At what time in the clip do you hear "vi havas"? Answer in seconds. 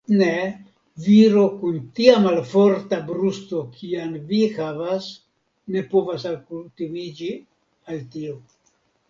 4.33-5.11